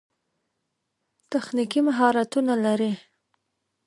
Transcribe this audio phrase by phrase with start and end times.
[1.31, 2.91] تخنیکي مهارتونه لري.